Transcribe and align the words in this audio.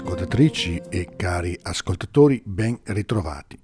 ascoltatrici 0.00 0.80
e 0.88 1.10
cari 1.14 1.58
ascoltatori, 1.60 2.40
ben 2.42 2.80
ritrovati. 2.84 3.58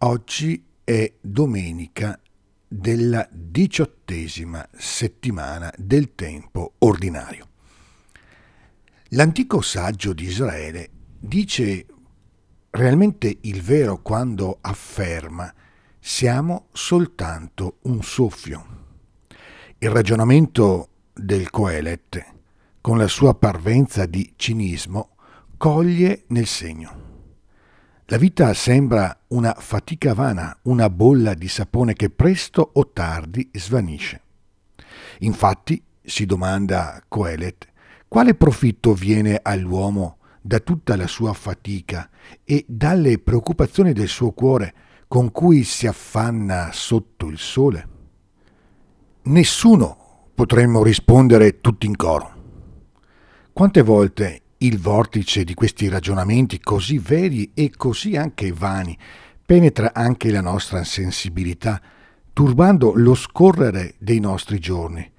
Oggi 0.00 0.62
è 0.84 1.10
domenica 1.22 2.20
della 2.68 3.26
diciottesima 3.32 4.68
settimana 4.76 5.72
del 5.78 6.14
tempo 6.14 6.74
ordinario. 6.80 7.48
L'antico 9.12 9.62
saggio 9.62 10.12
di 10.12 10.24
Israele 10.24 10.90
dice 11.18 11.86
realmente 12.68 13.38
il 13.40 13.62
vero 13.62 14.02
quando 14.02 14.58
afferma 14.60 15.52
siamo 15.98 16.66
soltanto 16.72 17.78
un 17.84 18.02
soffio. 18.02 18.66
Il 19.78 19.88
ragionamento 19.88 20.90
del 21.14 21.48
Coelet, 21.48 22.34
con 22.82 22.98
la 22.98 23.08
sua 23.08 23.34
parvenza 23.34 24.04
di 24.04 24.34
cinismo, 24.36 25.14
coglie 25.60 26.24
nel 26.28 26.46
segno. 26.46 27.08
La 28.06 28.16
vita 28.16 28.54
sembra 28.54 29.14
una 29.28 29.54
fatica 29.58 30.14
vana, 30.14 30.58
una 30.62 30.88
bolla 30.88 31.34
di 31.34 31.48
sapone 31.48 31.92
che 31.92 32.08
presto 32.08 32.70
o 32.72 32.88
tardi 32.88 33.50
svanisce. 33.52 34.22
Infatti, 35.18 35.84
si 36.02 36.24
domanda 36.24 37.02
Coelet, 37.06 37.68
quale 38.08 38.34
profitto 38.34 38.94
viene 38.94 39.38
all'uomo 39.42 40.16
da 40.40 40.60
tutta 40.60 40.96
la 40.96 41.06
sua 41.06 41.34
fatica 41.34 42.08
e 42.42 42.64
dalle 42.66 43.18
preoccupazioni 43.18 43.92
del 43.92 44.08
suo 44.08 44.30
cuore 44.30 44.72
con 45.08 45.30
cui 45.30 45.62
si 45.64 45.86
affanna 45.86 46.70
sotto 46.72 47.26
il 47.26 47.36
sole? 47.36 47.88
Nessuno 49.24 50.30
potremmo 50.34 50.82
rispondere 50.82 51.60
tutti 51.60 51.84
in 51.84 51.96
coro. 51.96 52.32
Quante 53.52 53.82
volte 53.82 54.44
il 54.62 54.78
vortice 54.78 55.44
di 55.44 55.54
questi 55.54 55.88
ragionamenti 55.88 56.60
così 56.60 56.98
veri 56.98 57.52
e 57.54 57.70
così 57.74 58.16
anche 58.16 58.52
vani 58.52 58.96
penetra 59.50 59.92
anche 59.94 60.30
la 60.30 60.42
nostra 60.42 60.84
sensibilità, 60.84 61.80
turbando 62.32 62.92
lo 62.94 63.14
scorrere 63.14 63.94
dei 63.98 64.20
nostri 64.20 64.60
giorni, 64.60 65.10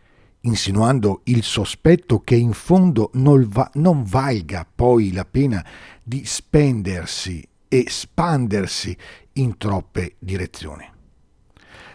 insinuando 0.41 1.21
il 1.25 1.43
sospetto 1.43 2.19
che 2.19 2.35
in 2.35 2.53
fondo 2.53 3.09
non, 3.15 3.45
va, 3.49 3.69
non 3.73 4.03
valga 4.03 4.65
poi 4.73 5.11
la 5.11 5.25
pena 5.25 5.65
di 6.01 6.23
spendersi 6.23 7.45
e 7.67 7.85
spandersi 7.89 8.95
in 9.33 9.57
troppe 9.57 10.15
direzioni. 10.19 10.87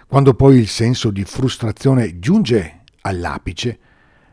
Quando 0.06 0.34
poi 0.34 0.58
il 0.58 0.68
senso 0.68 1.10
di 1.10 1.24
frustrazione 1.24 2.18
giunge 2.18 2.82
all'apice, 3.00 3.78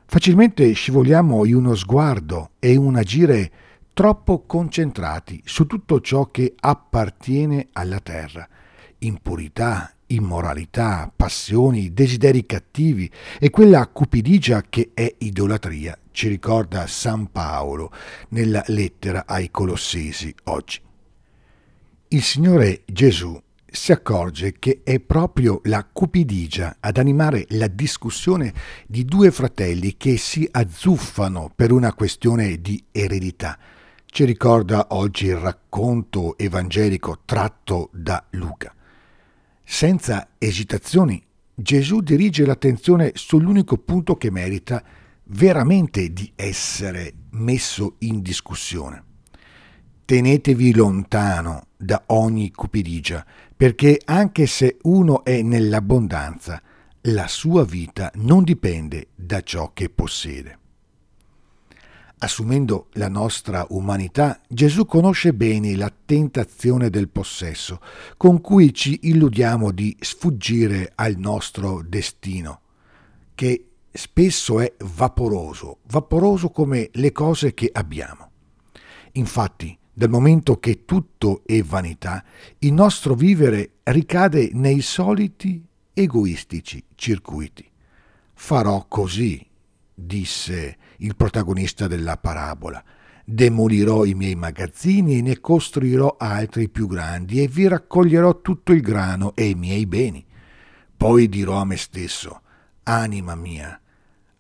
facilmente 0.06 0.72
scivoliamo 0.72 1.46
in 1.46 1.56
uno 1.56 1.76
sguardo 1.76 2.52
e 2.60 2.76
un 2.76 2.96
agire 2.96 3.52
troppo 3.94 4.44
concentrati 4.46 5.42
su 5.46 5.66
tutto 5.68 6.02
ciò 6.02 6.32
che 6.32 6.56
appartiene 6.60 7.70
alla 7.74 8.00
terra, 8.00 8.48
impurità, 9.00 9.94
immoralità, 10.08 11.12
passioni, 11.16 11.94
desideri 11.94 12.46
cattivi 12.46 13.10
e 13.40 13.50
quella 13.50 13.88
cupidigia 13.88 14.64
che 14.68 14.92
è 14.94 15.14
idolatria, 15.20 15.98
ci 16.12 16.28
ricorda 16.28 16.88
San 16.88 17.32
Paolo 17.32 17.92
nella 18.30 18.64
lettera 18.68 19.26
ai 19.26 19.50
Colossesi 19.52 20.34
oggi. 20.46 20.80
Il 22.10 22.22
Signore 22.22 22.84
Gesù 22.86 23.40
si 23.76 23.92
accorge 23.92 24.54
che 24.60 24.82
è 24.84 25.00
proprio 25.00 25.60
la 25.64 25.84
cupidigia 25.84 26.78
ad 26.80 26.98
animare 26.98 27.48
la 27.50 27.66
discussione 27.66 28.54
di 28.86 29.04
due 29.04 29.32
fratelli 29.32 29.98
che 29.98 30.16
si 30.18 30.48
azzuffano 30.50 31.52
per 31.56 31.72
una 31.72 31.92
questione 31.94 32.62
di 32.62 32.82
eredità. 32.92 33.58
Ci 34.06 34.26
ricorda 34.26 34.90
oggi 34.92 35.26
il 35.26 35.38
racconto 35.38 36.38
evangelico 36.38 37.22
tratto 37.26 37.90
da 37.92 38.24
Luca. 38.32 38.76
Senza 39.64 40.30
esitazioni, 40.38 41.22
Gesù 41.56 42.02
dirige 42.02 42.46
l'attenzione 42.46 43.14
sull'unico 43.16 43.78
punto 43.78 44.18
che 44.18 44.30
merita 44.30 44.84
veramente 45.26 46.14
di 46.14 46.32
essere 46.36 47.12
messo 47.32 47.96
in 48.00 48.22
discussione. 48.22 49.13
Tenetevi 50.06 50.74
lontano 50.74 51.68
da 51.78 52.04
ogni 52.08 52.52
cupidigia, 52.52 53.26
perché 53.56 54.02
anche 54.04 54.48
se 54.48 54.78
uno 54.82 55.24
è 55.24 55.42
nell'abbondanza, 55.42 56.62
la 57.08 57.28
sua 57.28 57.64
vita 57.64 58.12
non 58.16 58.44
dipende 58.44 59.08
da 59.16 59.42
ciò 59.42 59.72
che 59.74 59.90
possiede. 59.90 60.60
Assumendo 62.18 62.88
la 62.94 63.08
nostra 63.08 63.66
umanità, 63.70 64.42
Gesù 64.48 64.86
conosce 64.86 65.34
bene 65.34 65.76
la 65.76 65.92
tentazione 66.06 66.90
del 66.90 67.10
possesso, 67.10 67.80
con 68.18 68.42
cui 68.42 68.74
ci 68.74 69.00
illudiamo 69.04 69.72
di 69.72 69.96
sfuggire 70.00 70.92
al 70.96 71.16
nostro 71.18 71.82
destino, 71.82 72.62
che 73.36 73.70
spesso 73.92 74.60
è 74.60 74.74
vaporoso, 74.80 75.80
vaporoso 75.88 76.50
come 76.50 76.90
le 76.94 77.12
cose 77.12 77.54
che 77.54 77.70
abbiamo. 77.72 78.32
Infatti, 79.14 79.78
dal 79.94 80.10
momento 80.10 80.58
che 80.58 80.86
tutto 80.86 81.44
è 81.46 81.62
vanità, 81.62 82.24
il 82.60 82.74
nostro 82.74 83.14
vivere 83.14 83.76
ricade 83.84 84.50
nei 84.54 84.82
soliti 84.82 85.64
egoistici 85.94 86.84
circuiti. 86.96 87.70
Farò 88.34 88.86
così, 88.88 89.46
disse 89.94 90.78
il 90.98 91.16
protagonista 91.16 91.88
della 91.88 92.18
parabola. 92.18 92.84
Demolirò 93.26 94.04
i 94.04 94.16
miei 94.16 94.36
magazzini 94.36 95.20
e 95.20 95.22
ne 95.22 95.40
costruirò 95.40 96.16
altri 96.18 96.68
più 96.70 96.88
grandi 96.88 97.42
e 97.42 97.48
vi 97.48 97.68
raccoglierò 97.68 98.42
tutto 98.42 98.74
il 98.74 98.82
grano 98.82 99.34
e 99.36 99.50
i 99.50 99.56
miei 99.56 99.86
beni. 99.86 100.26
Poi 100.98 101.30
dirò 101.30 101.58
a 101.58 101.66
me 101.66 101.78
stesso, 101.78 102.42
anima 102.84 103.36
mia, 103.36 103.80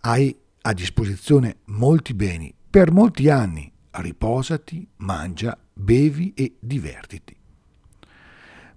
hai 0.01 0.35
a 0.61 0.73
disposizione 0.73 1.57
molti 1.65 2.13
beni 2.13 2.53
per 2.69 2.91
molti 2.91 3.29
anni, 3.29 3.72
riposati, 3.95 4.87
mangia, 4.97 5.57
bevi 5.73 6.33
e 6.35 6.55
divertiti. 6.59 7.35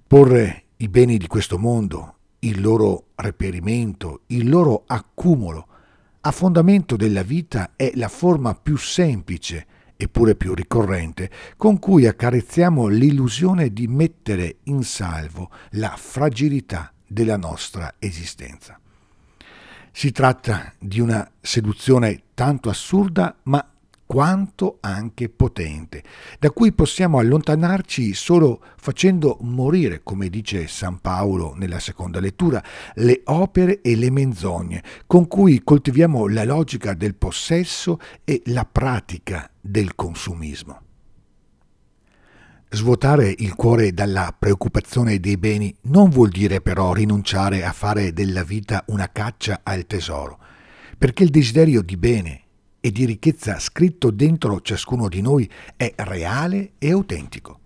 Porre 0.07 0.65
i 0.77 0.89
beni 0.89 1.17
di 1.17 1.27
questo 1.27 1.59
mondo, 1.59 2.17
il 2.41 2.61
loro 2.61 3.09
reperimento, 3.17 4.23
il 4.27 4.49
loro 4.49 4.85
accumulo, 4.87 5.67
a 6.21 6.31
fondamento 6.31 6.97
della 6.97 7.23
vita 7.23 7.73
è 7.77 7.93
la 7.95 8.09
forma 8.09 8.55
più 8.55 8.77
semplice, 8.77 9.67
eppure 9.97 10.35
più 10.35 10.55
ricorrente, 10.55 11.31
con 11.57 11.79
cui 11.79 12.07
accarezziamo 12.07 12.89
l'illusione 12.89 13.73
di 13.73 13.87
mettere 13.87 14.57
in 14.65 14.83
salvo 14.83 15.51
la 15.71 15.95
fragilità 15.97 16.93
della 17.07 17.37
nostra 17.37 17.95
esistenza. 17.99 18.79
Si 19.93 20.13
tratta 20.13 20.75
di 20.79 21.01
una 21.01 21.29
seduzione 21.41 22.25
tanto 22.35 22.69
assurda 22.69 23.35
ma 23.45 23.67
quanto 24.07 24.79
anche 24.81 25.29
potente, 25.29 26.03
da 26.39 26.51
cui 26.51 26.73
possiamo 26.73 27.19
allontanarci 27.19 28.15
solo 28.15 28.63
facendo 28.77 29.39
morire, 29.41 30.03
come 30.03 30.29
dice 30.29 30.69
San 30.69 31.01
Paolo 31.01 31.55
nella 31.57 31.81
seconda 31.81 32.21
lettura, 32.21 32.63
le 32.95 33.23
opere 33.25 33.81
e 33.81 33.97
le 33.97 34.11
menzogne 34.11 34.83
con 35.07 35.27
cui 35.27 35.63
coltiviamo 35.63 36.29
la 36.29 36.45
logica 36.45 36.95
del 36.95 37.17
possesso 37.17 37.99
e 38.25 38.43
la 38.47 38.65
pratica 38.65 39.51
del 39.61 39.95
consumismo. 39.95 40.81
Svuotare 42.69 43.33
il 43.39 43.55
cuore 43.55 43.93
dalla 43.93 44.35
preoccupazione 44.37 45.21
dei 45.21 45.37
beni 45.37 45.75
non 45.83 46.11
vuol 46.11 46.31
dire 46.31 46.61
però 46.61 46.93
rinunciare 46.93 47.65
a 47.65 47.73
fare 47.73 48.13
della 48.13 48.43
vita 48.43 48.85
una 48.89 49.11
caccia 49.11 49.61
al 49.63 49.87
tesoro, 49.87 50.39
perché 50.99 51.23
il 51.23 51.31
desiderio 51.31 51.81
di 51.81 51.97
bene, 51.97 52.43
e 52.87 52.93
di 52.93 53.05
ricchezza 53.05 53.59
scritto 53.59 54.13
dentro 54.13 54.61
ciascuno 54.61 55.09
di 55.09 55.21
noi 55.21 55.51
è 55.75 55.93
reale 55.97 56.75
e 56.79 56.93
autentico. 56.93 57.59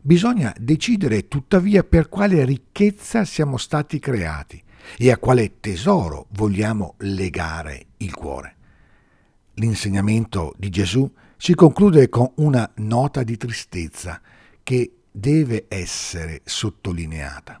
Bisogna 0.00 0.52
decidere 0.58 1.28
tuttavia 1.28 1.84
per 1.84 2.08
quale 2.08 2.44
ricchezza 2.44 3.24
siamo 3.24 3.56
stati 3.56 4.00
creati 4.00 4.60
e 4.96 5.12
a 5.12 5.18
quale 5.18 5.60
tesoro 5.60 6.26
vogliamo 6.30 6.94
legare 6.98 7.86
il 7.98 8.12
cuore. 8.12 8.56
L'insegnamento 9.54 10.52
di 10.56 10.70
Gesù 10.70 11.08
si 11.36 11.54
conclude 11.54 12.08
con 12.08 12.32
una 12.38 12.68
nota 12.78 13.22
di 13.22 13.36
tristezza 13.36 14.20
che 14.64 14.92
deve 15.08 15.66
essere 15.68 16.40
sottolineata. 16.42 17.60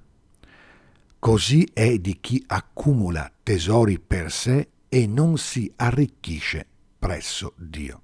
Così 1.20 1.68
è 1.72 1.96
di 1.98 2.18
chi 2.20 2.42
accumula 2.48 3.30
tesori 3.44 4.00
per 4.00 4.32
sé 4.32 4.66
e 4.88 5.06
non 5.06 5.38
si 5.38 5.70
arricchisce 5.76 6.66
presso 6.98 7.54
Dio. 7.56 8.02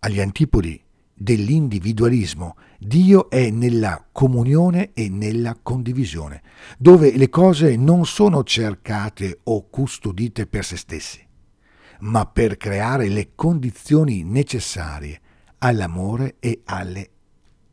Agli 0.00 0.20
antipodi 0.20 0.82
dell'individualismo, 1.12 2.56
Dio 2.78 3.30
è 3.30 3.50
nella 3.50 4.06
comunione 4.12 4.92
e 4.92 5.08
nella 5.08 5.56
condivisione, 5.60 6.42
dove 6.78 7.16
le 7.16 7.28
cose 7.28 7.76
non 7.76 8.04
sono 8.04 8.44
cercate 8.44 9.40
o 9.44 9.68
custodite 9.68 10.46
per 10.46 10.64
se 10.64 10.76
stessi, 10.76 11.26
ma 12.00 12.26
per 12.26 12.56
creare 12.56 13.08
le 13.08 13.34
condizioni 13.34 14.22
necessarie 14.22 15.20
all'amore 15.58 16.36
e 16.38 16.60
alle 16.64 17.10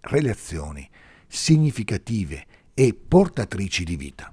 relazioni 0.01 0.89
significative 1.27 2.45
e 2.74 2.94
portatrici 2.94 3.83
di 3.83 3.95
vita. 3.95 4.33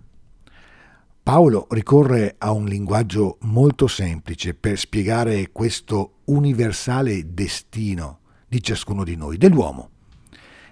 Paolo 1.30 1.68
ricorre 1.70 2.34
a 2.38 2.50
un 2.50 2.64
linguaggio 2.64 3.38
molto 3.42 3.86
semplice 3.86 4.52
per 4.52 4.76
spiegare 4.76 5.52
questo 5.52 6.22
universale 6.24 7.32
destino 7.32 8.22
di 8.48 8.60
ciascuno 8.60 9.04
di 9.04 9.14
noi, 9.14 9.36
dell'uomo. 9.36 9.90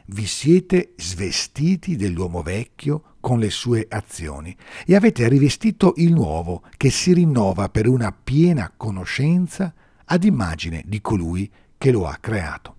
Vi 0.06 0.26
siete 0.26 0.94
svestiti 0.96 1.94
dell'uomo 1.94 2.42
vecchio 2.42 3.14
con 3.20 3.38
le 3.38 3.50
sue 3.50 3.86
azioni 3.88 4.56
e 4.84 4.96
avete 4.96 5.28
rivestito 5.28 5.92
il 5.98 6.12
nuovo 6.12 6.64
che 6.76 6.90
si 6.90 7.12
rinnova 7.12 7.68
per 7.68 7.86
una 7.86 8.10
piena 8.10 8.72
conoscenza 8.76 9.72
ad 10.06 10.24
immagine 10.24 10.82
di 10.86 11.00
colui 11.00 11.48
che 11.78 11.92
lo 11.92 12.04
ha 12.08 12.16
creato. 12.16 12.74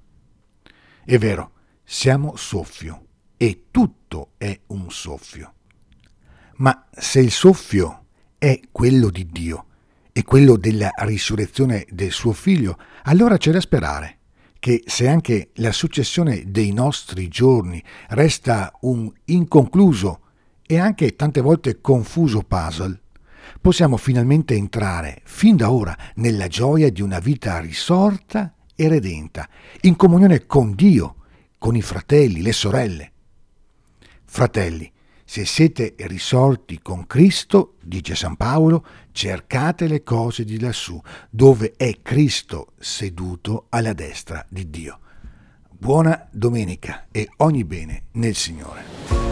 È 1.06 1.18
vero, 1.18 1.52
siamo 1.86 2.36
soffio 2.36 3.06
e 3.38 3.68
tutto 3.72 4.32
è 4.36 4.60
un 4.68 4.92
soffio. 4.92 5.54
Ma 6.60 6.88
se 6.92 7.20
il 7.20 7.32
soffio 7.32 8.06
è 8.38 8.60
quello 8.72 9.10
di 9.10 9.28
Dio 9.32 9.66
e 10.12 10.24
quello 10.24 10.58
della 10.58 10.92
risurrezione 10.98 11.86
del 11.90 12.12
suo 12.12 12.34
figlio, 12.34 12.78
allora 13.04 13.38
c'è 13.38 13.52
da 13.52 13.62
sperare 13.62 14.18
che 14.60 14.84
se 14.86 15.08
anche 15.08 15.52
la 15.56 15.72
successione 15.72 16.44
dei 16.48 16.74
nostri 16.74 17.30
giorni 17.30 17.82
resta 18.10 18.74
un 18.82 19.10
inconcluso 19.26 20.20
e 20.66 20.78
anche 20.78 21.16
tante 21.16 21.40
volte 21.40 21.80
confuso 21.80 22.42
puzzle, 22.42 23.00
possiamo 23.62 23.96
finalmente 23.96 24.54
entrare 24.54 25.22
fin 25.24 25.56
da 25.56 25.72
ora 25.72 25.98
nella 26.16 26.48
gioia 26.48 26.92
di 26.92 27.02
una 27.02 27.20
vita 27.20 27.60
risorta 27.60 28.54
e 28.76 28.88
redenta, 28.90 29.48
in 29.82 29.96
comunione 29.96 30.46
con 30.46 30.76
Dio, 30.76 31.16
con 31.58 31.78
i 31.78 31.82
fratelli, 31.82 32.42
le 32.42 32.54
sorelle. 32.54 33.12
Fratelli, 34.26 34.92
se 35.30 35.46
siete 35.46 35.94
risorti 35.96 36.80
con 36.82 37.06
Cristo, 37.06 37.76
dice 37.84 38.16
San 38.16 38.36
Paolo, 38.36 38.84
cercate 39.12 39.88
le 39.88 40.02
cose 40.02 40.44
di 40.44 40.60
lassù, 40.60 41.00
dove 41.30 41.74
è 41.78 42.00
Cristo 42.02 42.72
seduto 42.80 43.68
alla 43.70 43.94
destra 43.94 44.44
di 44.50 44.72
Dio. 44.72 45.00
Buona 45.70 46.28
domenica 46.32 47.06
e 47.12 47.30
ogni 47.38 47.64
bene 47.64 48.06
nel 48.14 48.34
Signore. 48.34 49.29